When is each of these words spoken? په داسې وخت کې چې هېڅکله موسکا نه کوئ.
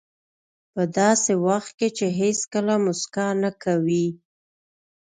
په 0.73 0.81
داسې 0.97 1.33
وخت 1.47 1.71
کې 1.79 1.87
چې 1.97 2.05
هېڅکله 2.19 2.73
موسکا 2.85 3.27
نه 3.43 3.51
کوئ. 3.63 4.07